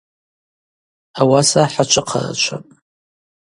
Ауаса 1.19 1.63
хӏачвыхъарачвапӏ. 1.73 2.73